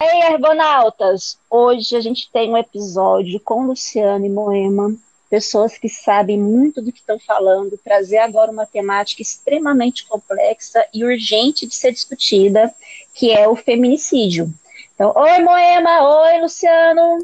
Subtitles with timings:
[0.00, 1.38] Ei, Argonautas!
[1.50, 4.94] Hoje a gente tem um episódio com Luciano e Moema,
[5.28, 11.04] pessoas que sabem muito do que estão falando, trazer agora uma temática extremamente complexa e
[11.04, 12.74] urgente de ser discutida,
[13.14, 14.52] que é o feminicídio.
[14.94, 16.24] Então, oi, Moema!
[16.24, 17.18] Oi, Luciano!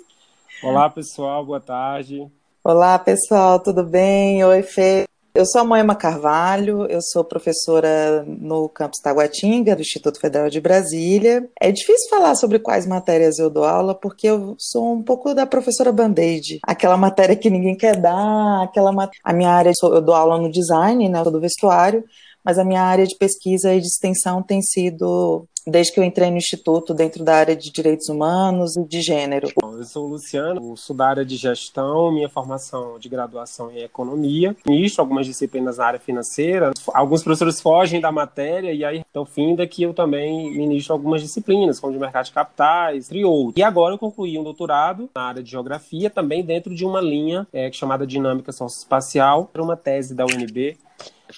[0.62, 2.26] Olá, pessoal, boa tarde.
[2.62, 4.44] Olá, pessoal, tudo bem?
[4.44, 5.06] Oi, Fê.
[5.36, 10.62] Eu sou a Moema Carvalho, eu sou professora no campus Taguatinga, do Instituto Federal de
[10.62, 11.46] Brasília.
[11.60, 15.44] É difícil falar sobre quais matérias eu dou aula, porque eu sou um pouco da
[15.44, 19.10] professora Band-Aid, aquela matéria que ninguém quer dar, aquela mat...
[19.22, 22.02] A minha área, eu dou aula no design, né, do vestuário,
[22.46, 26.30] mas a minha área de pesquisa e de extensão tem sido desde que eu entrei
[26.30, 29.48] no Instituto dentro da área de direitos humanos e de gênero.
[29.60, 35.02] Eu sou Luciano, sou da área de gestão, minha formação de graduação em economia, ministro
[35.02, 36.70] algumas disciplinas na área financeira.
[36.94, 41.80] Alguns professores fogem da matéria e aí então finda que eu também ministro algumas disciplinas,
[41.80, 43.56] como de mercado de capitais, entre outros.
[43.56, 47.44] E agora eu concluí um doutorado na área de geografia, também dentro de uma linha
[47.52, 50.76] é, chamada dinâmica socioespacial, uma tese da UNB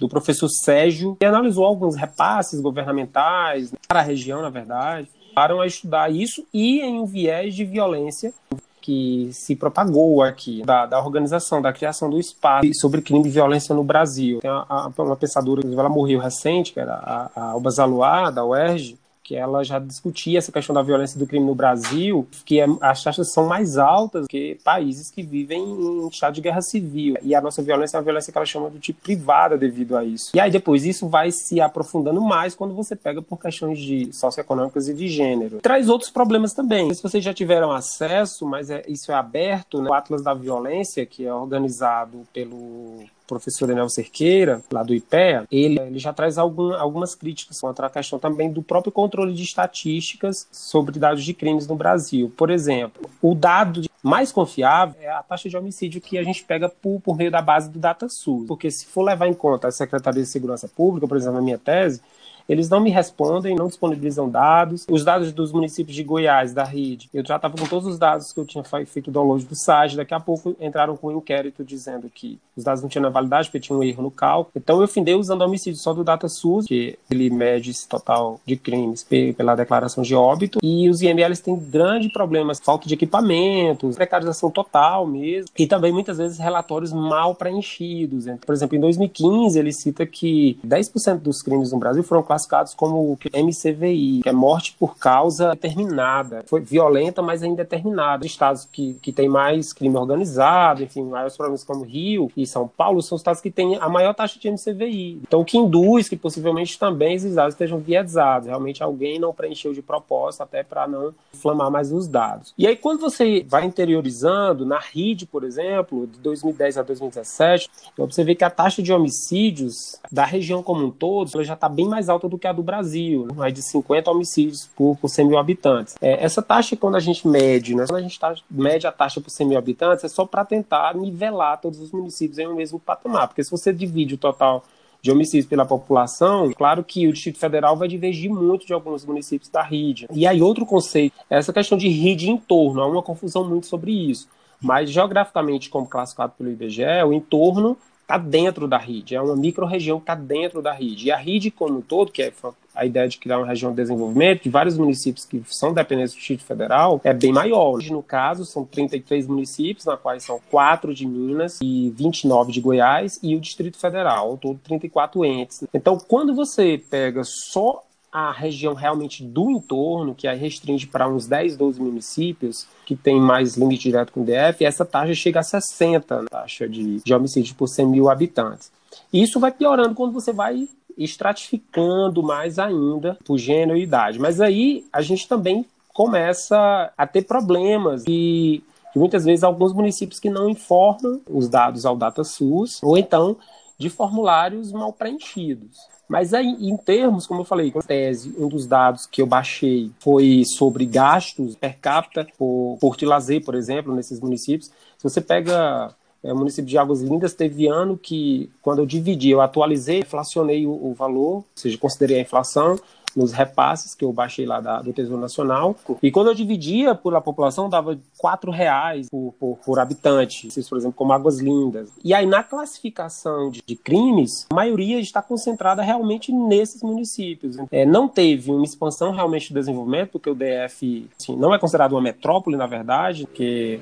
[0.01, 6.11] do professor Sérgio, que analisou alguns repasses governamentais para a região, na verdade, para estudar
[6.11, 8.33] isso e em um viés de violência
[8.81, 13.75] que se propagou aqui, da, da, organização, da criação do espaço sobre crime e violência
[13.75, 14.39] no Brasil.
[14.41, 18.45] Tem a, a, uma pensadora, ela morreu recente, que era a, a Alba Zaluar, da
[18.47, 18.97] UERJ,
[19.29, 23.05] que ela já discutia essa questão da violência do crime no Brasil, que é, as
[23.05, 27.15] taxas são mais altas que países que vivem em estado de guerra civil.
[27.21, 30.03] E a nossa violência é uma violência que ela chama de tipo privada devido a
[30.03, 30.35] isso.
[30.35, 34.89] E aí depois isso vai se aprofundando mais quando você pega por questões de socioeconômicas
[34.89, 35.61] e de gênero.
[35.61, 36.93] Traz outros problemas também.
[36.95, 39.91] Se vocês já tiveram acesso, mas é, isso é aberto, né?
[39.91, 45.79] o Atlas da Violência, que é organizado pelo professor Daniel Cerqueira, lá do IPEA, ele,
[45.79, 50.49] ele já traz algum, algumas críticas contra a questão também do próprio controle de estatísticas
[50.51, 52.33] sobre dados de crimes no Brasil.
[52.37, 56.69] Por exemplo, o dado mais confiável é a taxa de homicídio que a gente pega
[56.69, 58.47] por, por meio da base do DataSUS.
[58.47, 61.59] Porque se for levar em conta a Secretaria de Segurança Pública, por exemplo, na minha
[61.59, 62.01] tese,
[62.49, 64.87] eles não me respondem, não disponibilizam dados.
[64.91, 68.33] Os dados dos municípios de Goiás, da RID, eu já estava com todos os dados
[68.33, 69.97] que eu tinha feito download do site.
[69.97, 73.61] Daqui a pouco entraram com um inquérito dizendo que os dados não tinham validade, porque
[73.61, 74.53] tinha um erro no cálculo.
[74.57, 79.07] Então eu findei usando homicídio só do DataSUS, que ele mede esse total de crimes
[79.37, 80.59] pela declaração de óbito.
[80.63, 85.51] E os IMLs têm grandes problemas, falta de equipamentos, precarização total mesmo.
[85.59, 88.25] E também muitas vezes relatórios mal preenchidos.
[88.45, 92.75] Por exemplo, em 2015 ele cita que 10% dos crimes no Brasil foram classificados classificados
[92.75, 96.45] como MCVI, que é morte por causa determinada.
[96.47, 98.27] Foi violenta, mas ainda determinada.
[98.27, 103.03] Estados que, que têm mais crime organizado, enfim, maiores problemas como Rio e São Paulo,
[103.03, 105.21] são os estados que têm a maior taxa de MCVI.
[105.23, 108.49] Então, o que induz que possivelmente também esses dados estejam viesados.
[108.49, 112.55] Realmente alguém não preencheu de propósito até para não inflamar mais os dados.
[112.57, 118.05] E aí, quando você vai interiorizando, na RID, por exemplo, de 2010 a 2017, eu
[118.05, 121.89] observei que a taxa de homicídios da região como um todo ela já está bem
[121.89, 125.39] mais alta do que a do Brasil, mais de 50 homicídios por, por 100 mil
[125.39, 125.97] habitantes.
[126.01, 127.85] É, essa taxa, quando a gente mede, né?
[127.87, 130.95] quando a gente tá, mede a taxa por 100 mil habitantes, é só para tentar
[130.95, 134.65] nivelar todos os municípios em um mesmo patamar, porque se você divide o total
[135.01, 139.49] de homicídios pela população, claro que o Distrito Federal vai divergir muito de alguns municípios
[139.49, 140.07] da RID.
[140.13, 143.93] E aí outro conceito, essa questão de RID em torno, há uma confusão muito sobre
[143.93, 144.29] isso.
[144.61, 147.77] Mas geograficamente, como classificado pelo IBGE, o entorno
[148.09, 151.09] está dentro da rede, é uma micro-região que está dentro da rede.
[151.09, 152.33] E a rede como um todo, que é
[152.75, 156.17] a ideia de criar uma região de desenvolvimento, de vários municípios que são dependentes do
[156.17, 157.75] Distrito Federal, é bem maior.
[157.75, 162.63] Hoje, no caso, são 33 municípios, na quais são 4 de Minas e 29 de
[162.63, 165.65] Goiás, e o Distrito Federal, ao todo 34 entes.
[165.75, 171.27] Então, quando você pega só a região realmente do entorno, que aí restringe para uns
[171.27, 175.43] 10, 12 municípios, que tem mais limite direto com o DF, essa taxa chega a
[175.43, 178.73] 60, taxa de, de homicídio por 100 mil habitantes.
[179.13, 184.19] E isso vai piorando quando você vai estratificando mais ainda por gênero e idade.
[184.19, 188.63] Mas aí a gente também começa a ter problemas e
[188.95, 193.37] muitas vezes alguns municípios que não informam os dados ao DataSUS, ou então
[193.79, 195.79] de formulários mal preenchidos.
[196.09, 199.91] Mas aí, em termos, como eu falei, com tese, um dos dados que eu baixei
[200.01, 204.71] foi sobre gastos per capita por porto e lazer, por exemplo, nesses municípios.
[204.97, 209.31] Se você pega É, o município de Águas Lindas teve ano que, quando eu dividi,
[209.31, 212.79] eu atualizei, inflacionei o, o valor, ou seja, considerei a inflação,
[213.19, 215.75] nos repasses que eu baixei lá da, do Tesouro Nacional.
[216.03, 220.79] E quando eu dividia por a população, dava quatro reais por, por, por habitante, por
[220.79, 221.91] exemplo, como Águas Lindas.
[222.05, 227.57] E aí, na classificação de, de crimes, a maioria está concentrada realmente nesses municípios.
[227.73, 231.93] É, não teve uma expansão realmente do desenvolvimento, porque o DF assim, não é considerado
[231.93, 233.81] uma metrópole, na verdade, porque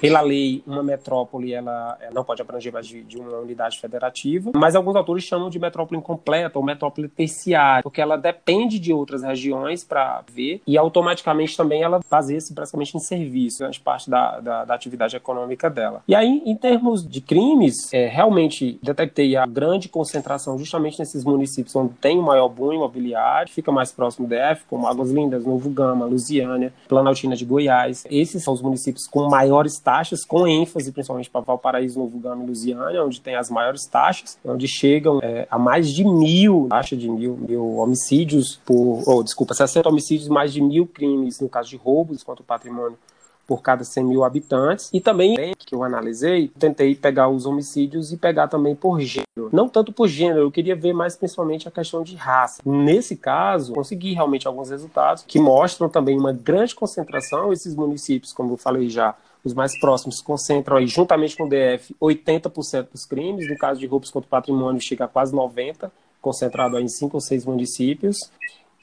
[0.00, 4.52] pela lei, uma metrópole ela, ela não pode abranger mais de, de, uma unidade federativa,
[4.54, 9.22] mas alguns autores chamam de metrópole incompleta ou metrópole terciária, porque ela depende de outras
[9.22, 14.64] regiões para ver e automaticamente também ela baseia-se basicamente em serviços, grande parte da, da,
[14.64, 16.02] da, atividade econômica dela.
[16.06, 21.74] E aí, em termos de crimes, é, realmente detectei a grande concentração justamente nesses municípios
[21.74, 25.70] onde tem o maior boom imobiliário, fica mais próximo do DF, como Águas Lindas, Novo
[25.70, 28.04] Gama, Lusiânia, Planaltina de Goiás.
[28.10, 32.46] Esses são os municípios com maiores taxas, com ênfase principalmente para Valparaíso, Novo Gama e
[32.48, 37.08] Lusiânia, onde tem as maiores taxas, onde chegam é, a mais de mil, taxa de
[37.08, 41.76] mil, mil homicídios por, oh, desculpa, 60 homicídios, mais de mil crimes no caso de
[41.76, 42.98] roubos contra o patrimônio
[43.46, 44.90] por cada 100 mil habitantes.
[44.92, 49.50] E também, que eu analisei, tentei pegar os homicídios e pegar também por gênero.
[49.52, 52.60] Não tanto por gênero, eu queria ver mais principalmente a questão de raça.
[52.66, 57.52] Nesse caso, consegui realmente alguns resultados que mostram também uma grande concentração.
[57.52, 59.14] Esses municípios, como eu falei já,
[59.46, 63.48] os mais próximos concentram aí, juntamente com o DF, 80% dos crimes.
[63.48, 65.90] No caso de roubos contra o patrimônio, chega a quase 90%,
[66.20, 68.18] concentrado aí em cinco ou seis municípios.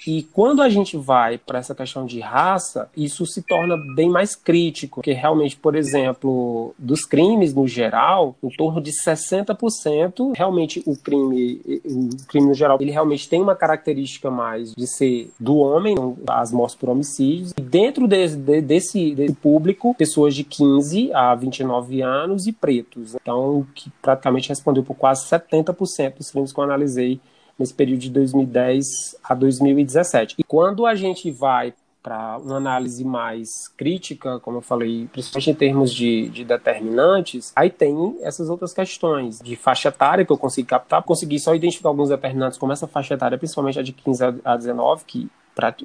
[0.08, 4.36] E quando a gente vai para essa questão de raça, isso se torna bem mais
[4.36, 10.96] crítico, porque realmente, por exemplo, dos crimes no geral, em torno de 60%, realmente o
[10.96, 15.96] crime, o crime no geral, ele realmente tem uma característica mais de ser do homem,
[16.28, 17.54] as mortes por homicídios.
[17.58, 23.16] E dentro desse, desse, desse público, pessoas de 15 a 29 anos e pretos.
[23.16, 27.20] Então, que praticamente respondeu por quase 70% dos crimes que eu analisei
[27.58, 30.36] nesse período de 2010 a 2017.
[30.40, 31.74] E quando a gente vai
[32.04, 37.70] para uma análise mais crítica, como eu falei, principalmente em termos de, de, determinantes, aí
[37.70, 42.10] tem essas outras questões de faixa etária que eu consegui captar, consegui só identificar alguns
[42.10, 45.30] determinantes como essa faixa etária, principalmente a de 15 a 19, que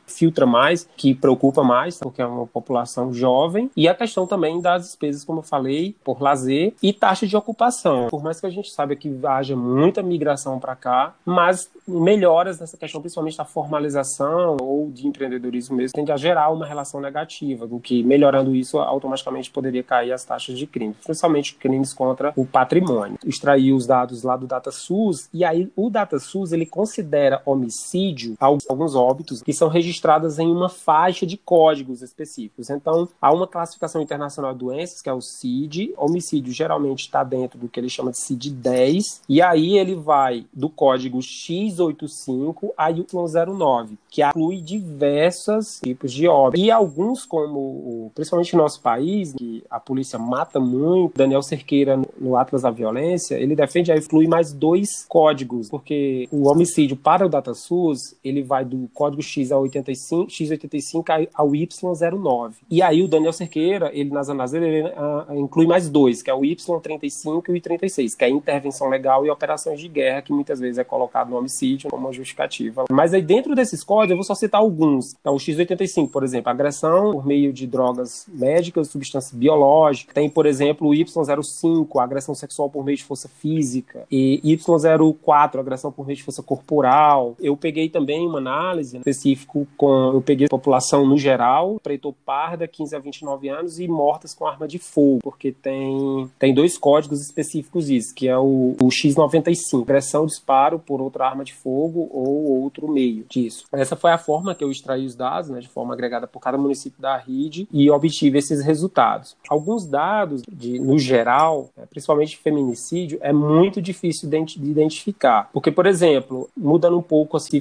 [0.06, 4.84] filtra mais, que preocupa mais, porque é uma população jovem, e a questão também das
[4.84, 8.08] despesas, como eu falei, por lazer e taxa de ocupação.
[8.08, 12.76] Por mais que a gente saiba que haja muita migração para cá, mas melhoras nessa
[12.76, 17.78] questão, principalmente da formalização ou de empreendedorismo mesmo, tende a gerar uma relação negativa, do
[17.78, 23.18] que melhorando isso automaticamente poderia cair as taxas de crime, principalmente crimes contra o patrimônio.
[23.24, 29.42] Extrair os dados lá do DataSUS e aí o DataSUS ele considera homicídio alguns óbitos
[29.42, 32.70] que são registradas em uma faixa de códigos específicos.
[32.70, 35.92] Então, há uma classificação internacional de doenças, que é o CID.
[35.96, 40.68] Homicídio geralmente está dentro do que ele chama de CID-10, e aí ele vai do
[40.68, 46.64] código X85 a Y09, que inclui diversos tipos de óbitos.
[46.64, 52.36] E alguns, como principalmente no nosso país, que a polícia mata muito, Daniel Cerqueira, no
[52.36, 57.28] Atlas da Violência, ele defende aí incluir mais dois códigos, porque o homicídio para o
[57.28, 62.54] DataSUS, ele vai do código X A 85, X85 ao Y09.
[62.70, 66.34] E aí o Daniel Cerqueira, ele nas análises ele uh, inclui mais dois, que é
[66.34, 70.60] o Y35 e o I36, que é intervenção legal e operações de guerra, que muitas
[70.60, 72.84] vezes é colocado no homicídio como uma justificativa.
[72.90, 75.14] Mas aí dentro desses códigos, eu vou só citar alguns.
[75.20, 80.14] Então, o X85, por exemplo, agressão por meio de drogas médicas, substâncias biológicas.
[80.14, 84.04] Tem, por exemplo, o Y05, agressão sexual por meio de força física.
[84.10, 87.36] E Y04, agressão por meio de força corporal.
[87.40, 90.12] Eu peguei também uma análise específica específico com.
[90.12, 94.46] Eu peguei a população no geral, preto parda, 15 a 29 anos, e mortas com
[94.46, 99.82] arma de fogo, porque tem, tem dois códigos específicos disso, que é o, o X95,
[99.82, 103.64] agressão, disparo por outra arma de fogo ou outro meio disso.
[103.72, 106.58] Essa foi a forma que eu extraí os dados, né, de forma agregada por cada
[106.58, 109.36] município da RID, e obtive esses resultados.
[109.48, 115.50] Alguns dados, de, no geral, né, principalmente feminicídio, é muito difícil de identificar.
[115.52, 117.60] Porque, por exemplo, mudando um pouco assim,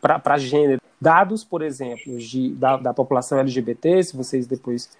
[0.00, 4.90] para gênero, Dados, por exemplo, de, da, da população LGBT, se vocês depois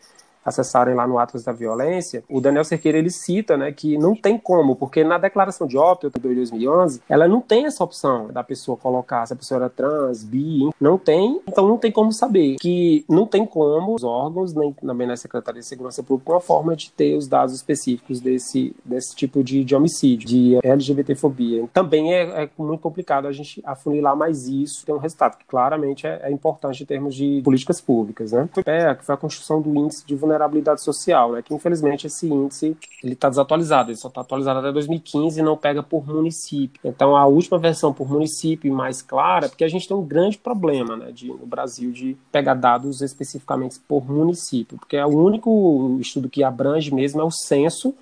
[0.44, 4.38] acessarem lá no Atlas da Violência, o Daniel Cerqueira ele cita, né, que não tem
[4.38, 8.76] como, porque na declaração de óbito de 2011, ela não tem essa opção da pessoa
[8.76, 13.04] colocar se a pessoa era trans, bi, não tem, então não tem como saber que
[13.09, 16.90] não tem como os órgãos, nem também na Secretaria de Segurança Pública, uma forma de
[16.90, 21.68] ter os dados específicos desse, desse tipo de, de homicídio, de LGBTfobia.
[21.73, 26.06] Também é, é, muito complicado a gente afunilar mais isso, ter um resultado que claramente
[26.06, 28.49] é, é importante em termos de políticas públicas, né?
[28.52, 31.42] Foi, é, foi a construção do índice de vulnerabilidade vulnerabilidade social, né?
[31.42, 35.56] Que infelizmente esse índice ele está desatualizado, ele só está atualizado até 2015 e não
[35.56, 36.80] pega por município.
[36.85, 40.97] Então a última versão por município mais clara, porque a gente tem um grande problema,
[40.97, 46.28] né, de, no Brasil de pegar dados especificamente por município, porque é o único estudo
[46.28, 47.94] que abrange mesmo é o censo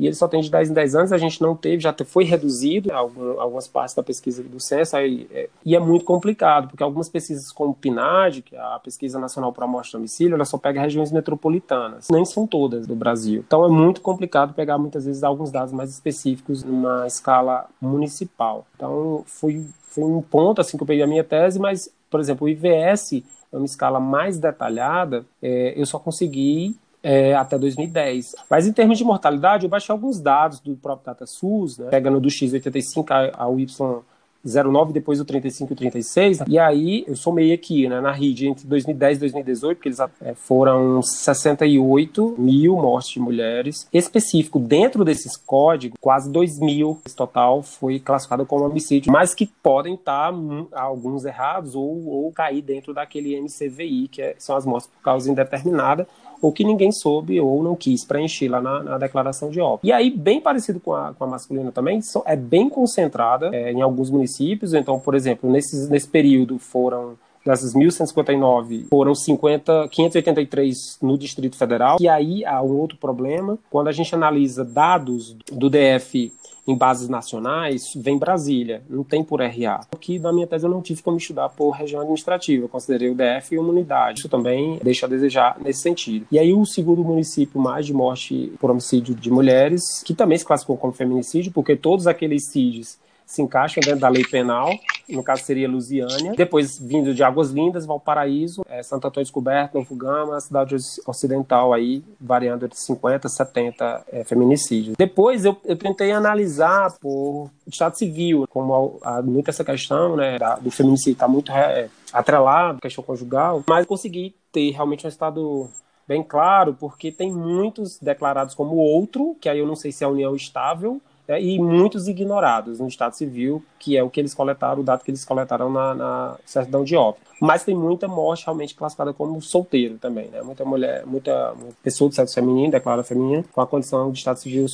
[0.00, 2.24] e ele só tem de 10 em 10 anos, a gente não teve, já foi
[2.24, 6.82] reduzido algum, algumas partes da pesquisa do censo, aí, é, e é muito complicado, porque
[6.82, 10.36] algumas pesquisas como o PNAD, que é a Pesquisa Nacional para a Morte de Domicílio,
[10.36, 13.44] ela só pega regiões metropolitanas, nem são todas do Brasil.
[13.46, 18.64] Então é muito complicado pegar muitas vezes alguns dados mais específicos numa escala municipal.
[18.76, 22.46] Então foi, foi um ponto assim que eu peguei a minha tese, mas, por exemplo,
[22.46, 28.34] o IVS, é uma escala mais detalhada, é, eu só consegui é, até 2010.
[28.48, 32.28] Mas em termos de mortalidade, eu baixei alguns dados do próprio DataSUS, né, pegando do
[32.28, 34.02] X85 ao Y
[34.42, 36.38] 09, depois do 35 e o 36.
[36.48, 40.34] E aí eu somei aqui, né, na RID, entre 2010 e 2018, porque eles é,
[40.34, 43.86] foram 68 mil mortes de mulheres.
[43.92, 49.94] Específico, dentro desses códigos, quase 2 mil total foi classificado como homicídio, mas que podem
[49.94, 50.32] estar
[50.72, 55.30] alguns errados ou, ou cair dentro daquele MCVI, que é, são as mortes por causa
[55.30, 56.08] indeterminada,
[56.40, 59.86] ou que ninguém soube ou não quis preencher lá na, na declaração de óbito.
[59.86, 63.82] E aí, bem parecido com a, com a masculina também, é bem concentrada é, em
[63.82, 64.74] alguns municípios.
[64.74, 71.96] Então, por exemplo, nesses, nesse período foram dessas 1.159, foram 50, 583 no Distrito Federal.
[72.00, 73.58] E aí há um outro problema.
[73.70, 76.32] Quando a gente analisa dados do DF
[76.70, 79.80] em bases nacionais, vem Brasília, não tem por RA.
[79.92, 83.14] Aqui na minha tese eu não tive como estudar por região administrativa, eu considerei o
[83.14, 84.20] DF uma unidade.
[84.20, 86.26] Isso também deixa a desejar nesse sentido.
[86.30, 90.44] E aí o segundo município mais de morte por homicídio de mulheres, que também se
[90.44, 92.98] classificou como feminicídio, porque todos aqueles CIDs
[93.30, 94.68] se encaixam dentro da lei penal,
[95.08, 96.32] no caso seria Lusiânia.
[96.36, 100.74] Depois, vindo de Águas Lindas, Valparaíso, é, Santo Antônio Descoberto, Novo Gama, cidade
[101.06, 104.96] ocidental aí, variando entre 50 e 70 é, feminicídios.
[104.98, 110.56] Depois eu, eu, tentei analisar por Estado Civil, como há, muito essa questão né, da,
[110.56, 115.70] do feminicídio está muito é, atrelado, questão conjugal, mas consegui ter realmente um estado
[116.08, 120.06] bem claro, porque tem muitos declarados como outro, que aí eu não sei se é
[120.08, 124.34] a união estável, é, e muitos ignorados no Estado Civil, que é o que eles
[124.34, 127.30] coletaram, o dado que eles coletaram na, na certidão de óbito.
[127.40, 130.42] Mas tem muita morte realmente classificada como solteiro também, né?
[130.42, 134.66] Muita mulher, muita, pessoa do sexo feminino, declarada feminina, com a condição de Estado Civil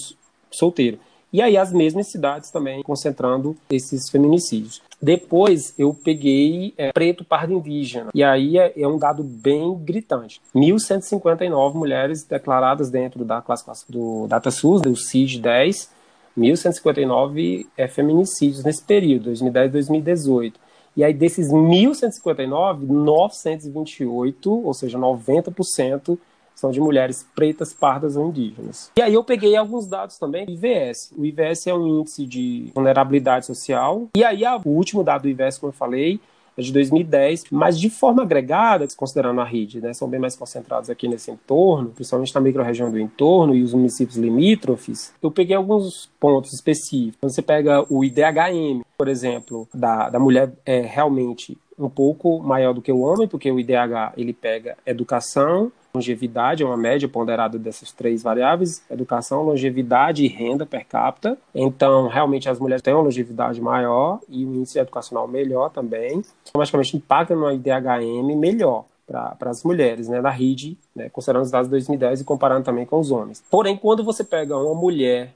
[0.50, 0.98] solteiro.
[1.30, 4.80] E aí as mesmas cidades também concentrando esses feminicídios.
[5.02, 8.10] Depois eu peguei é, preto pardo indígena.
[8.14, 10.40] E aí é, é, um dado bem gritante.
[10.54, 15.88] 1.159 mulheres declaradas dentro da classificação do DataSUS, do CID-10,
[16.37, 20.61] 1.159 é, feminicídios nesse período, 2010 2018.
[20.97, 26.19] E aí, desses 1.159, 928, ou seja, 90%,
[26.55, 28.90] são de mulheres pretas, pardas ou indígenas.
[28.97, 31.12] E aí eu peguei alguns dados também do IVS.
[31.14, 34.09] O IVS é um índice de vulnerabilidade social.
[34.16, 36.19] E aí o último dado do IVS, como eu falei,
[36.56, 40.88] é de 2010, mas de forma agregada, considerando a rede, né, são bem mais concentrados
[40.88, 46.10] aqui nesse entorno, principalmente na microrregião do entorno e os municípios limítrofes, eu peguei alguns
[46.18, 47.16] pontos específicos.
[47.20, 52.72] Quando você pega o IDHM, por exemplo, da, da mulher é realmente um pouco maior
[52.72, 57.58] do que o homem, porque o IDH ele pega educação, longevidade, é uma média ponderada
[57.58, 61.36] dessas três variáveis, educação, longevidade e renda per capita.
[61.54, 66.22] Então, realmente, as mulheres têm uma longevidade maior e o índice educacional melhor também.
[66.46, 71.68] Automaticamente impacta no IDHM melhor para as mulheres, né, da RID, né, considerando os dados
[71.68, 73.42] de 2010 e comparando também com os homens.
[73.48, 75.32] Porém, quando você pega uma mulher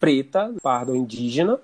[0.00, 1.58] preta, parda ou indígena,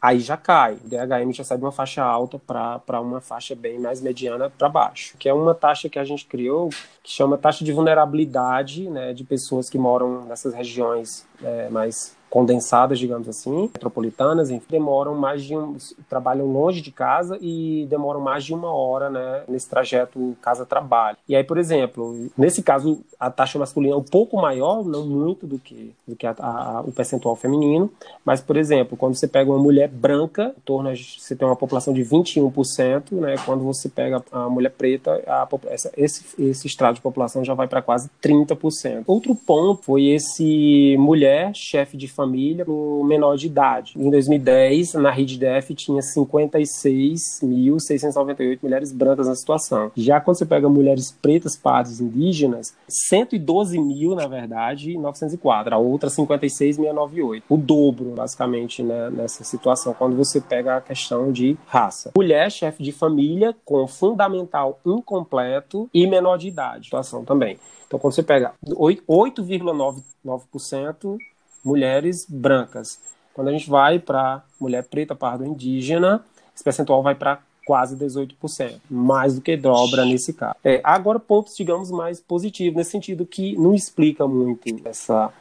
[0.00, 0.78] aí já cai.
[0.82, 4.68] O DHM já sai de uma faixa alta para uma faixa bem mais mediana para
[4.68, 6.70] baixo, que é uma taxa que a gente criou
[7.02, 12.98] que chama taxa de vulnerabilidade né, de pessoas que moram nessas regiões é, mais condensadas,
[12.98, 15.76] digamos assim, metropolitanas, enfim, demoram mais de um,
[16.08, 21.18] trabalham longe de casa e demoram mais de uma hora, né, nesse trajeto casa-trabalho.
[21.28, 25.44] E aí, por exemplo, nesse caso, a taxa masculina é um pouco maior, não muito
[25.44, 27.90] do que, do que a, a, o percentual feminino,
[28.24, 31.92] mas, por exemplo, quando você pega uma mulher branca, em torno, você tem uma população
[31.92, 37.44] de 21%, né, quando você pega a mulher preta, a, essa, esse, esse de população
[37.44, 39.04] já vai para quase 30%.
[39.06, 43.92] Outro ponto foi esse mulher chefe de família o menor de idade.
[43.96, 49.92] Em 2010, na RIDDF tinha 56.698 mulheres brancas na situação.
[49.96, 55.74] Já quando você pega mulheres pretas, pardas, indígenas, 112 mil, na verdade, 904.
[55.74, 57.42] A outra 56.698.
[57.48, 62.10] O dobro, basicamente, né, nessa situação, quando você pega a questão de raça.
[62.16, 66.79] Mulher, chefe de família, com fundamental incompleto e menor de idade.
[66.84, 67.58] Situação também.
[67.86, 71.18] Então, quando você pega 8,99%
[71.64, 73.00] mulheres brancas.
[73.34, 78.80] Quando a gente vai para mulher preta, pardo, indígena, esse percentual vai para quase 18%,
[78.90, 80.56] mais do que dobra nesse caso.
[80.64, 85.32] É, agora, pontos, digamos, mais positivos, nesse sentido que não explica muito essa,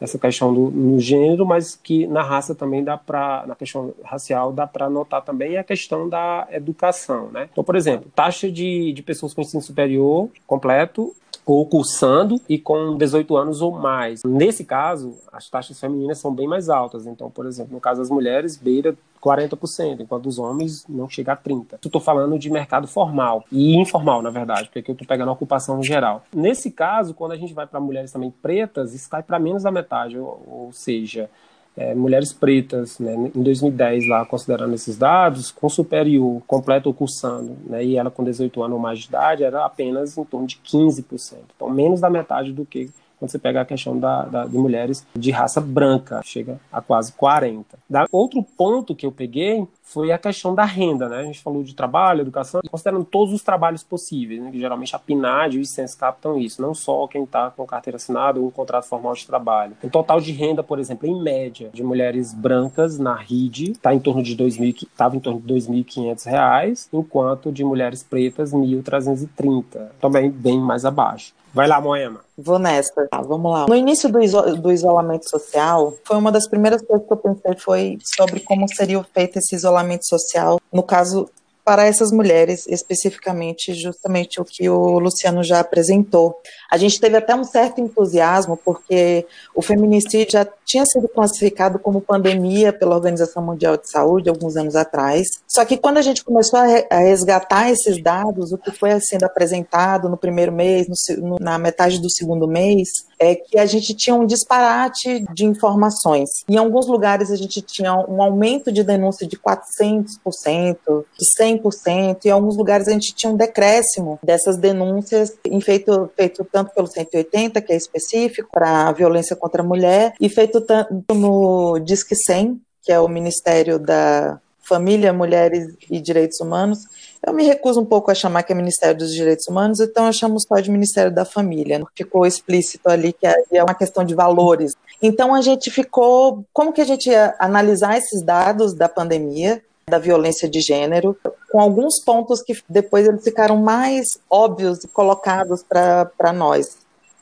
[0.00, 4.52] essa questão do, no gênero, mas que na raça também dá para, na questão racial,
[4.52, 7.48] dá para notar também a questão da educação, né?
[7.52, 11.14] Então, por exemplo, taxa de, de pessoas com ensino superior completo
[11.44, 14.22] ou cursando e com 18 anos ou mais.
[14.24, 17.06] Nesse caso, as taxas femininas são bem mais altas.
[17.06, 21.36] Então, por exemplo, no caso das mulheres, beira 40%, enquanto os homens não chega a
[21.36, 21.78] 30%.
[21.84, 25.32] Estou falando de mercado formal e informal, na verdade, porque aqui eu estou pegando a
[25.32, 26.24] ocupação geral.
[26.34, 29.70] Nesse caso, quando a gente vai para mulheres também pretas, isso cai para menos da
[29.70, 31.28] metade, ou, ou seja,
[31.76, 37.56] é, mulheres pretas, né, em 2010, lá, considerando esses dados, com superior, completo ou cursando,
[37.64, 40.56] né, e ela com 18 anos ou mais de idade, era apenas em torno de
[40.56, 41.38] 15%.
[41.54, 45.06] Então, menos da metade do que quando você pega a questão da, da, de mulheres
[45.14, 47.64] de raça branca, chega a quase 40%.
[47.88, 51.18] Da, outro ponto que eu peguei foi a questão da renda, né?
[51.18, 54.50] A gente falou de trabalho, educação, considerando todos os trabalhos possíveis, né?
[54.50, 57.96] que geralmente a PNAD e o ICENS captam isso, não só quem está com carteira
[57.96, 59.76] assinada ou um contrato formal de trabalho.
[59.82, 63.98] O total de renda, por exemplo, em média, de mulheres brancas na RID está em
[63.98, 70.30] torno de estava em torno de R$ 2.500, enquanto de mulheres pretas, R$ 1.330, também
[70.30, 71.34] bem mais abaixo.
[71.52, 72.20] Vai lá, Moema.
[72.38, 73.08] Vou nessa.
[73.08, 73.66] Tá, vamos lá.
[73.68, 77.56] No início do, iso do isolamento social, foi uma das primeiras coisas que eu pensei
[77.58, 81.28] foi sobre como seria feito esse isolamento isolamento social, no caso
[81.62, 86.34] para essas mulheres, especificamente, justamente o que o Luciano já apresentou.
[86.70, 92.00] A gente teve até um certo entusiasmo, porque o feminicídio já tinha sido classificado como
[92.00, 95.28] pandemia pela Organização Mundial de Saúde alguns anos atrás.
[95.46, 100.08] Só que quando a gente começou a resgatar esses dados, o que foi sendo apresentado
[100.08, 102.88] no primeiro mês, no, na metade do segundo mês,
[103.20, 106.30] é que a gente tinha um disparate de informações.
[106.48, 112.28] Em alguns lugares a gente tinha um aumento de denúncia de 400%, de 100%, e
[112.28, 117.60] em alguns lugares a gente tinha um decréscimo dessas denúncias, feito, feito tanto pelo 180,
[117.60, 122.60] que é específico para a violência contra a mulher, e feito tanto no Disque 100,
[122.82, 126.78] que é o Ministério da Família, Mulheres e Direitos Humanos,
[127.26, 130.12] eu me recuso um pouco a chamar que é Ministério dos Direitos Humanos, então eu
[130.12, 131.82] chamo só de Ministério da Família.
[131.94, 134.74] Ficou explícito ali que é uma questão de valores.
[135.02, 139.98] Então a gente ficou, como que a gente ia analisar esses dados da pandemia, da
[139.98, 141.16] violência de gênero,
[141.50, 146.78] com alguns pontos que depois eles ficaram mais óbvios e colocados para nós,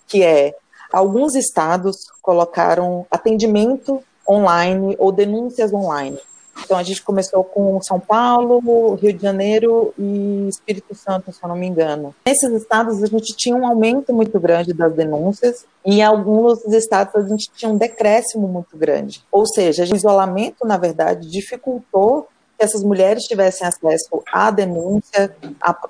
[0.06, 0.54] que é
[0.92, 6.18] alguns estados colocaram atendimento online ou denúncias online.
[6.64, 11.48] Então a gente começou com São Paulo, Rio de Janeiro e Espírito Santo, se eu
[11.48, 12.14] não me engano.
[12.26, 17.14] Nesses estados a gente tinha um aumento muito grande das denúncias e em alguns estados
[17.14, 19.22] a gente tinha um decréscimo muito grande.
[19.30, 25.34] Ou seja, o isolamento, na verdade, dificultou que essas mulheres tivessem acesso à denúncia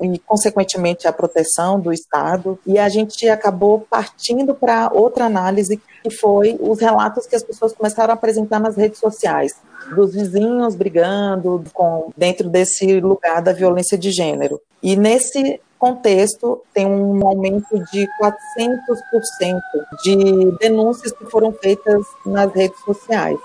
[0.03, 2.59] e, consequentemente, à proteção do Estado.
[2.67, 7.73] E a gente acabou partindo para outra análise, que foi os relatos que as pessoas
[7.73, 9.57] começaram a apresentar nas redes sociais
[9.95, 14.61] dos vizinhos brigando com, dentro desse lugar da violência de gênero.
[14.83, 19.61] E nesse contexto, tem um aumento de 400%
[20.03, 23.39] de denúncias que foram feitas nas redes sociais.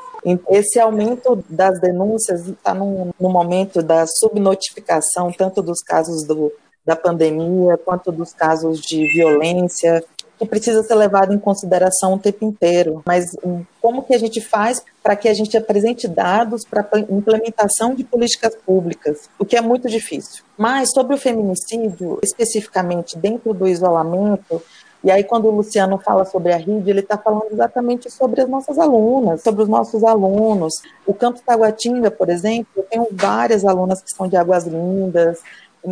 [0.49, 6.51] Esse aumento das denúncias está no, no momento da subnotificação, tanto dos casos do,
[6.85, 10.03] da pandemia, quanto dos casos de violência,
[10.37, 13.01] que precisa ser levado em consideração o tempo inteiro.
[13.05, 17.93] Mas hum, como que a gente faz para que a gente apresente dados para implementação
[17.93, 20.43] de políticas públicas, o que é muito difícil.
[20.57, 24.61] Mas sobre o feminicídio, especificamente dentro do isolamento,
[25.03, 28.47] e aí, quando o Luciano fala sobre a RID, ele está falando exatamente sobre as
[28.47, 30.73] nossas alunas, sobre os nossos alunos.
[31.05, 35.39] O Campo Taguatinga, por exemplo, eu tenho várias alunas que são de Águas Lindas,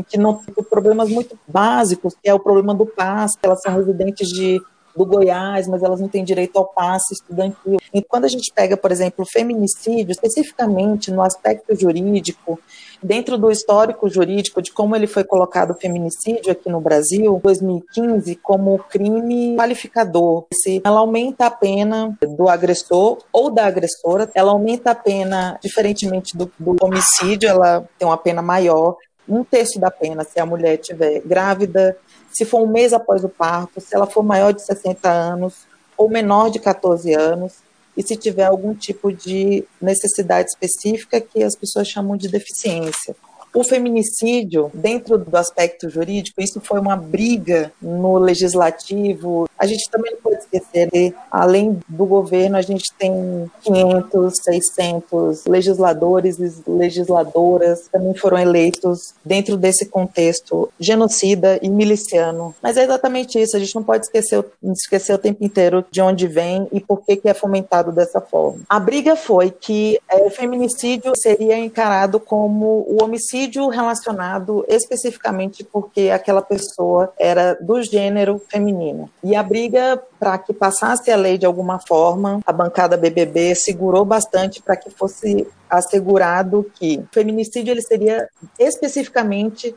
[0.07, 3.75] que não tem problemas muito básicos, que é o problema do PAS, que elas são
[3.75, 4.61] residentes de
[4.95, 7.77] do Goiás, mas elas não têm direito ao passe estudantil.
[7.93, 12.59] E quando a gente pega, por exemplo, o feminicídio, especificamente no aspecto jurídico,
[13.01, 18.35] dentro do histórico jurídico de como ele foi colocado o feminicídio aqui no Brasil, 2015,
[18.35, 20.45] como crime qualificador.
[20.83, 26.51] Ela aumenta a pena do agressor ou da agressora, ela aumenta a pena, diferentemente do,
[26.59, 28.95] do homicídio, ela tem uma pena maior,
[29.27, 31.97] um terço da pena se a mulher estiver grávida,
[32.31, 35.67] se for um mês após o parto, se ela for maior de 60 anos
[35.97, 37.53] ou menor de 14 anos,
[37.95, 43.15] e se tiver algum tipo de necessidade específica que as pessoas chamam de deficiência.
[43.53, 49.45] O feminicídio, dentro do aspecto jurídico, isso foi uma briga no legislativo.
[49.61, 55.45] A gente também não pode esquecer que, além do governo, a gente tem 500, 600
[55.45, 62.55] legisladores e legisladoras também foram eleitos dentro desse contexto genocida e miliciano.
[62.59, 66.25] Mas é exatamente isso, a gente não pode esquecer, esquecer o tempo inteiro de onde
[66.25, 68.61] vem e por que, que é fomentado dessa forma.
[68.67, 76.09] A briga foi que é, o feminicídio seria encarado como o homicídio relacionado especificamente porque
[76.09, 79.07] aquela pessoa era do gênero feminino.
[79.23, 84.05] E a briga para que passasse a lei de alguma forma, a bancada BBB segurou
[84.05, 89.75] bastante para que fosse assegurado que o feminicídio ele seria especificamente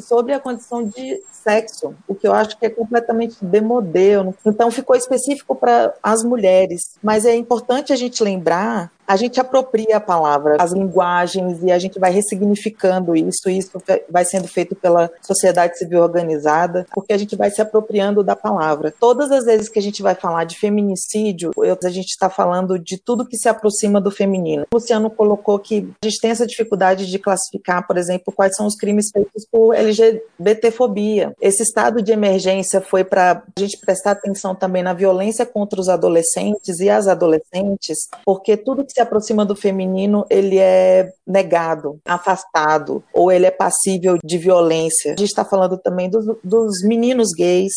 [0.00, 4.12] sobre a condição de sexo, o que eu acho que é completamente demodê.
[4.46, 9.96] Então ficou específico para as mulheres, mas é importante a gente lembrar a gente apropria
[9.96, 13.48] a palavra, as linguagens e a gente vai ressignificando isso.
[13.48, 18.34] Isso vai sendo feito pela sociedade civil organizada, porque a gente vai se apropriando da
[18.34, 18.92] palavra.
[18.98, 21.50] Todas as vezes que a gente vai falar de feminicídio,
[21.84, 24.64] a gente está falando de tudo que se aproxima do feminino.
[24.72, 28.66] O Luciano colocou que a gente tem essa dificuldade de classificar, por exemplo, quais são
[28.66, 31.34] os crimes feitos por LGBTfobia.
[31.40, 35.88] Esse estado de emergência foi para a gente prestar atenção também na violência contra os
[35.88, 43.04] adolescentes e as adolescentes, porque tudo que se aproxima do feminino, ele é negado, afastado,
[43.12, 45.12] ou ele é passível de violência.
[45.12, 47.74] A gente está falando também dos, dos meninos gays,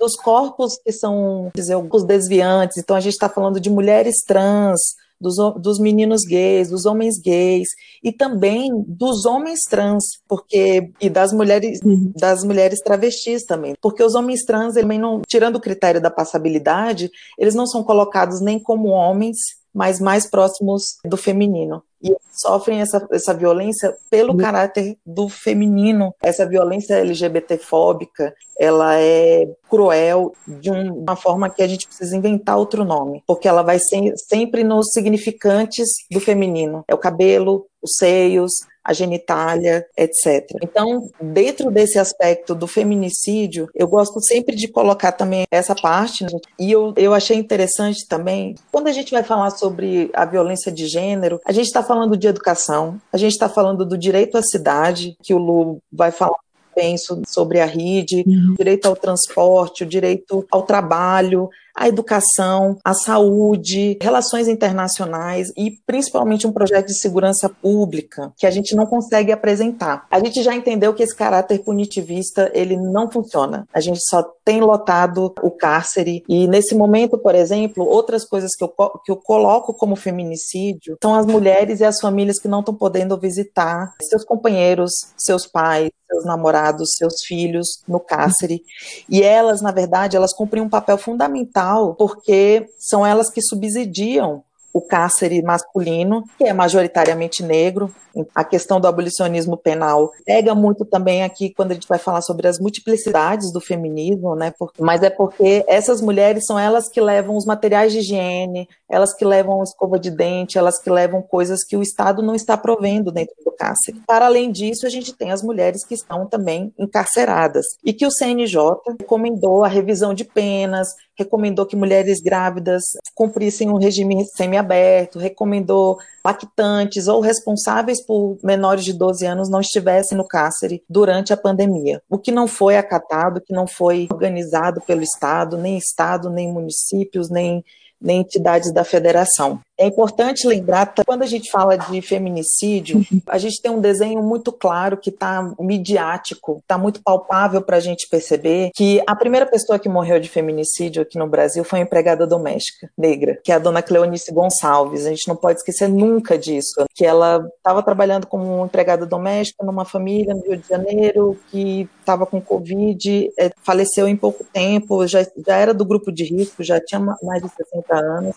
[0.00, 2.78] dos corpos que são, dizer, os desviantes.
[2.78, 4.80] Então a gente está falando de mulheres trans,
[5.20, 7.68] dos, dos meninos gays, dos homens gays
[8.02, 12.12] e também dos homens trans, porque e das mulheres uhum.
[12.16, 17.54] das mulheres travestis também, porque os homens trans, não, tirando o critério da passabilidade, eles
[17.54, 19.36] não são colocados nem como homens
[19.74, 21.82] mas mais próximos do feminino.
[22.02, 26.12] E sofrem essa, essa violência pelo caráter do feminino.
[26.20, 32.58] Essa violência LGBTfóbica, ela é cruel de um, uma forma que a gente precisa inventar
[32.58, 36.84] outro nome, porque ela vai ser sempre nos significantes do feminino.
[36.88, 38.52] É o cabelo, os seios,
[38.84, 40.46] a genitália, etc.
[40.62, 46.30] Então, dentro desse aspecto do feminicídio, eu gosto sempre de colocar também essa parte, né?
[46.58, 50.86] e eu, eu achei interessante também, quando a gente vai falar sobre a violência de
[50.86, 55.16] gênero, a gente está falando de educação, a gente está falando do direito à cidade,
[55.22, 56.38] que o Lu vai falar
[56.74, 58.54] penso sobre a RID, uhum.
[58.56, 66.46] direito ao transporte, o direito ao trabalho, a educação, a saúde, relações internacionais e principalmente
[66.46, 70.06] um projeto de segurança pública que a gente não consegue apresentar.
[70.10, 73.66] A gente já entendeu que esse caráter punitivista ele não funciona.
[73.72, 78.64] A gente só tem lotado o cárcere e nesse momento, por exemplo, outras coisas que
[78.64, 78.68] eu,
[79.04, 83.18] que eu coloco como feminicídio são as mulheres e as famílias que não estão podendo
[83.18, 88.62] visitar seus companheiros, seus pais, seus namorados, seus filhos no cárcere.
[89.08, 91.61] E elas, na verdade, elas cumprem um papel fundamental
[91.98, 97.94] porque são elas que subsidiam o cárcere masculino, que é majoritariamente negro,
[98.34, 102.46] a questão do abolicionismo penal pega muito também aqui quando a gente vai falar sobre
[102.46, 104.52] as multiplicidades do feminismo, né?
[104.78, 109.24] Mas é porque essas mulheres são elas que levam os materiais de higiene, elas que
[109.24, 113.34] levam escova de dente, elas que levam coisas que o Estado não está provendo dentro
[113.44, 114.02] do cárcere.
[114.06, 118.10] Para além disso, a gente tem as mulheres que estão também encarceradas e que o
[118.10, 118.58] CNJ
[119.00, 122.82] recomendou a revisão de penas, recomendou que mulheres grávidas
[123.14, 130.16] cumprissem um regime semiaberto, recomendou lactantes ou responsáveis por menores de 12 anos não estivessem
[130.16, 132.00] no cárcere durante a pandemia.
[132.08, 137.28] O que não foi acatado, que não foi organizado pelo Estado, nem Estado, nem municípios,
[137.28, 137.64] nem
[138.02, 139.60] nem entidades da federação.
[139.82, 144.52] É importante lembrar, quando a gente fala de feminicídio, a gente tem um desenho muito
[144.52, 149.80] claro que está midiático, está muito palpável para a gente perceber que a primeira pessoa
[149.80, 153.58] que morreu de feminicídio aqui no Brasil foi uma empregada doméstica negra, que é a
[153.58, 155.04] dona Cleonice Gonçalves.
[155.04, 159.84] A gente não pode esquecer nunca disso, que ela estava trabalhando como empregada doméstica numa
[159.84, 165.26] família no Rio de Janeiro que estava com Covid, é, faleceu em pouco tempo, já,
[165.44, 168.36] já era do grupo de risco, já tinha mais de 60 anos.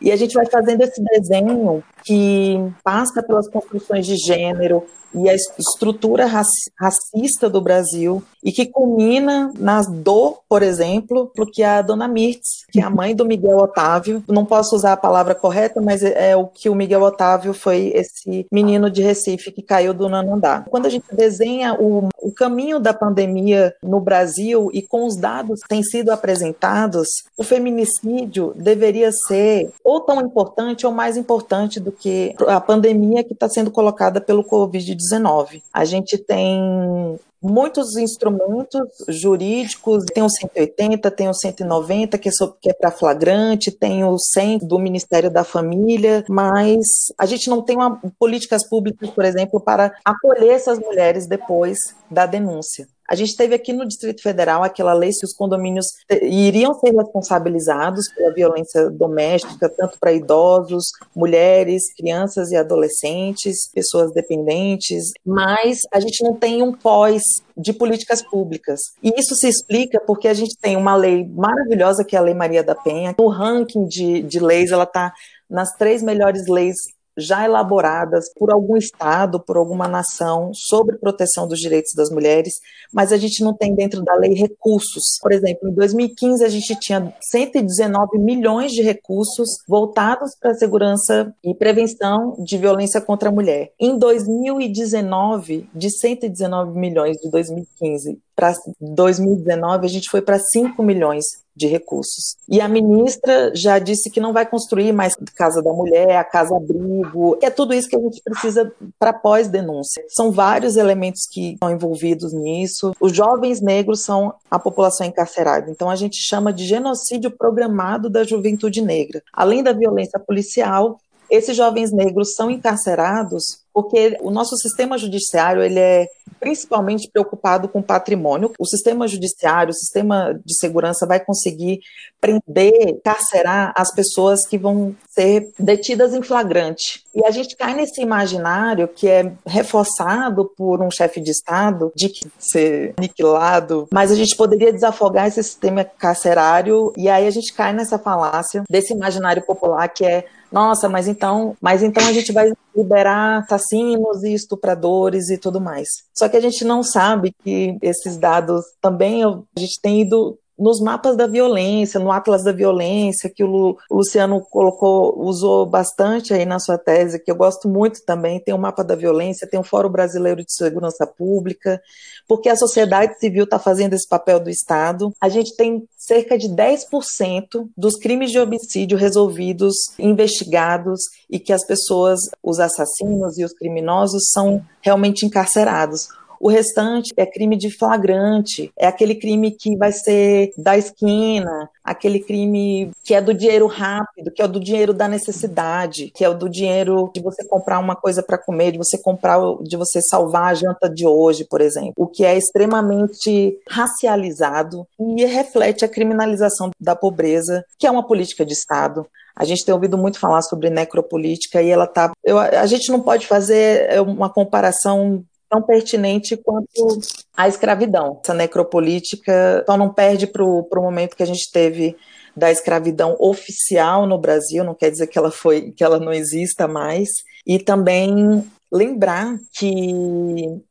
[0.00, 5.34] E a gente vai fazendo esse desenho que passa pelas construções de gênero, e a
[5.34, 12.64] estrutura racista do Brasil e que culmina na dor, por exemplo, que a dona Mirtz,
[12.70, 16.36] que é a mãe do Miguel Otávio, não posso usar a palavra correta, mas é
[16.36, 20.64] o que o Miguel Otávio foi esse menino de Recife que caiu do Nanandá.
[20.70, 25.60] Quando a gente desenha o, o caminho da pandemia no Brasil e com os dados
[25.60, 31.92] que têm sido apresentados, o feminicídio deveria ser ou tão importante ou mais importante do
[31.92, 35.62] que a pandemia que está sendo colocada pelo Covid-19.
[35.72, 42.32] A gente tem muitos instrumentos jurídicos, tem o 180, tem o 190, que é,
[42.66, 46.84] é para flagrante, tem o 100 do Ministério da Família, mas
[47.16, 51.78] a gente não tem uma, políticas públicas, por exemplo, para acolher essas mulheres depois
[52.10, 52.86] da denúncia.
[53.10, 55.86] A gente teve aqui no Distrito Federal aquela lei que os condomínios
[56.22, 65.10] iriam ser responsabilizados pela violência doméstica, tanto para idosos, mulheres, crianças e adolescentes, pessoas dependentes,
[65.26, 67.20] mas a gente não tem um pós
[67.56, 68.80] de políticas públicas.
[69.02, 72.34] E isso se explica porque a gente tem uma lei maravilhosa, que é a Lei
[72.34, 73.16] Maria da Penha.
[73.18, 75.12] No ranking de, de leis, ela está
[75.50, 76.76] nas três melhores leis
[77.20, 82.54] já elaboradas por algum Estado, por alguma nação, sobre proteção dos direitos das mulheres,
[82.92, 85.18] mas a gente não tem dentro da lei recursos.
[85.20, 91.34] Por exemplo, em 2015 a gente tinha 119 milhões de recursos voltados para a segurança
[91.44, 93.72] e prevenção de violência contra a mulher.
[93.78, 101.26] Em 2019, de 119 milhões de 2015 para 2019, a gente foi para 5 milhões
[101.54, 102.36] de recursos.
[102.48, 106.56] E a ministra já disse que não vai construir mais Casa da Mulher, a Casa
[106.56, 110.02] Abrigo, é tudo isso que a gente precisa para pós-denúncia.
[110.08, 112.94] São vários elementos que estão envolvidos nisso.
[112.98, 118.24] Os jovens negros são a população encarcerada, então a gente chama de genocídio programado da
[118.24, 119.22] juventude negra.
[119.34, 120.98] Além da violência policial,
[121.30, 127.82] esses jovens negros são encarcerados porque o nosso sistema judiciário ele é principalmente preocupado com
[127.82, 128.52] patrimônio.
[128.58, 131.80] O sistema judiciário, o sistema de segurança vai conseguir
[132.18, 137.04] prender, carcerar as pessoas que vão ser detidas em flagrante.
[137.14, 142.10] E a gente cai nesse imaginário que é reforçado por um chefe de Estado de
[142.38, 147.72] ser aniquilado, mas a gente poderia desafogar esse sistema carcerário e aí a gente cai
[147.72, 152.50] nessa falácia desse imaginário popular que é nossa, mas então, mas então a gente vai
[152.74, 155.88] liberar assassinos e estupradores e tudo mais.
[156.16, 160.78] Só que a gente não sabe que esses dados também a gente tem ido nos
[160.78, 166.58] mapas da violência, no Atlas da Violência, que o Luciano colocou, usou bastante aí na
[166.58, 169.88] sua tese, que eu gosto muito também, tem o mapa da violência, tem o Fórum
[169.88, 171.80] Brasileiro de Segurança Pública,
[172.28, 175.10] porque a sociedade civil está fazendo esse papel do Estado.
[175.18, 181.64] A gente tem cerca de 10% dos crimes de homicídio resolvidos, investigados, e que as
[181.66, 186.08] pessoas, os assassinos e os criminosos, são realmente encarcerados.
[186.40, 192.18] O restante é crime de flagrante, é aquele crime que vai ser da esquina, aquele
[192.18, 196.34] crime que é do dinheiro rápido, que é do dinheiro da necessidade, que é o
[196.34, 200.50] do dinheiro de você comprar uma coisa para comer, de você comprar, de você salvar
[200.50, 201.92] a janta de hoje, por exemplo.
[201.94, 208.46] O que é extremamente racializado e reflete a criminalização da pobreza, que é uma política
[208.46, 209.06] de Estado.
[209.36, 212.12] A gente tem ouvido muito falar sobre necropolítica e ela tá.
[212.24, 217.00] Eu, a gente não pode fazer uma comparação tão pertinente quanto
[217.36, 218.20] a escravidão.
[218.22, 221.96] Essa necropolítica só não perde para o momento que a gente teve
[222.36, 226.68] da escravidão oficial no Brasil, não quer dizer que ela foi que ela não exista
[226.68, 227.08] mais,
[227.44, 230.62] e também lembrar que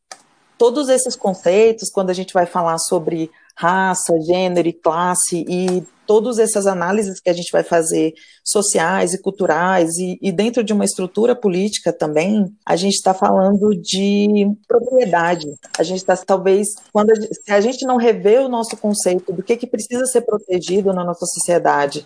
[0.57, 6.39] todos esses conceitos, quando a gente vai falar sobre raça, gênero e classe e todas
[6.39, 10.83] essas análises que a gente vai fazer sociais e culturais e, e dentro de uma
[10.83, 15.45] estrutura política também, a gente está falando de propriedade.
[15.77, 19.43] A gente está talvez quando a, se a gente não rever o nosso conceito do
[19.43, 22.03] que que precisa ser protegido na nossa sociedade,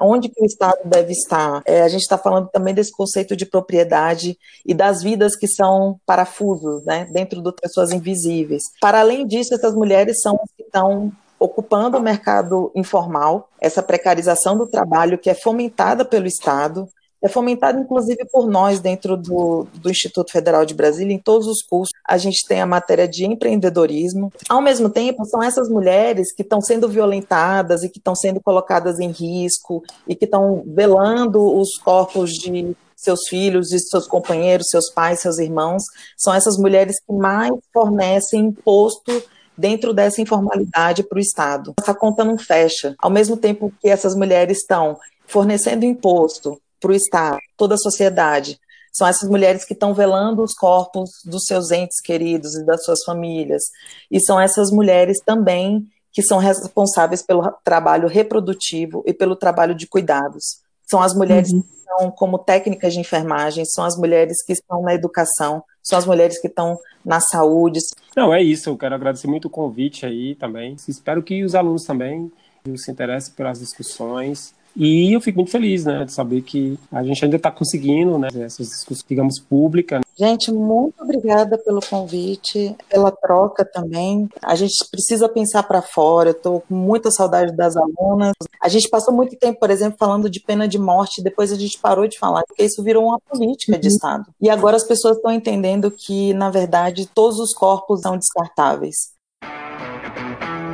[0.00, 3.46] onde que o Estado deve estar, é, a gente está falando também desse conceito de
[3.46, 8.62] propriedade e das vidas que são parafusos, né, dentro das pessoas invisíveis.
[8.80, 11.10] Para além disso, essas mulheres são que estão
[11.40, 16.86] ocupando o mercado informal, essa precarização do trabalho que é fomentada pelo Estado,
[17.22, 21.62] é fomentado inclusive por nós dentro do, do Instituto Federal de Brasília, em todos os
[21.62, 21.92] cursos.
[22.06, 24.32] A gente tem a matéria de empreendedorismo.
[24.48, 28.98] Ao mesmo tempo, são essas mulheres que estão sendo violentadas e que estão sendo colocadas
[29.00, 34.90] em risco e que estão velando os corpos de seus filhos, de seus companheiros, seus
[34.90, 35.82] pais, seus irmãos.
[36.16, 39.22] São essas mulheres que mais fornecem imposto
[39.56, 41.74] dentro dessa informalidade para o Estado.
[41.80, 42.94] Essa conta não fecha.
[42.98, 48.58] Ao mesmo tempo que essas mulheres estão fornecendo imposto para o Estado, toda a sociedade,
[48.92, 53.04] são essas mulheres que estão velando os corpos dos seus entes queridos e das suas
[53.04, 53.62] famílias.
[54.10, 59.86] E são essas mulheres também que são responsáveis pelo trabalho reprodutivo e pelo trabalho de
[59.86, 60.60] cuidados.
[60.90, 61.62] São as mulheres uhum.
[61.62, 66.04] que estão como técnicas de enfermagem, são as mulheres que estão na educação, são as
[66.04, 67.78] mulheres que estão na saúde.
[68.16, 68.70] Não, é isso.
[68.70, 70.74] Eu quero agradecer muito o convite aí também.
[70.88, 72.30] Espero que os alunos também
[72.76, 77.24] se interessem pelas discussões e eu fico muito feliz, né, de saber que a gente
[77.24, 80.00] ainda está conseguindo, né, essas discussões, digamos, públicas.
[80.16, 84.28] Gente, muito obrigada pelo convite, pela troca também.
[84.42, 86.28] A gente precisa pensar para fora.
[86.28, 88.34] Eu estou com muita saudade das alunas.
[88.62, 91.78] A gente passou muito tempo, por exemplo, falando de pena de morte, depois a gente
[91.80, 93.94] parou de falar, porque isso virou uma política de uhum.
[93.94, 94.24] Estado.
[94.40, 98.96] E agora as pessoas estão entendendo que, na verdade, todos os corpos são descartáveis.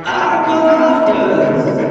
[0.03, 1.86] Agora!